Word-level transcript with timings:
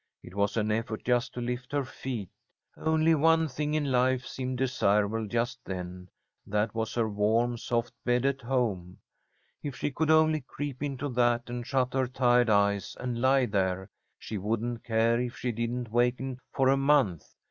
It 0.23 0.33
was 0.33 0.57
an 0.57 0.71
effort 0.71 1.03
just 1.05 1.31
to 1.35 1.41
lift 1.41 1.71
her 1.73 1.85
feet. 1.85 2.31
Only 2.75 3.13
one 3.13 3.47
thing 3.47 3.75
in 3.75 3.91
life 3.91 4.25
seemed 4.25 4.57
desirable 4.57 5.27
just 5.27 5.63
then, 5.63 6.09
that 6.43 6.73
was 6.73 6.95
her 6.95 7.07
warm 7.07 7.55
soft 7.59 7.93
bed 8.03 8.25
at 8.25 8.41
home. 8.41 8.97
If 9.61 9.75
she 9.75 9.91
could 9.91 10.09
only 10.09 10.41
creep 10.41 10.81
into 10.81 11.07
that 11.09 11.51
and 11.51 11.67
shut 11.67 11.93
her 11.93 12.07
tired 12.07 12.49
eyes 12.49 12.97
and 12.99 13.21
lie 13.21 13.45
there, 13.45 13.91
she 14.17 14.39
wouldn't 14.39 14.83
care 14.83 15.19
if 15.21 15.37
she 15.37 15.51
didn't 15.51 15.91
waken 15.91 16.39
for 16.51 16.69
a 16.69 16.77
month. 16.77 17.35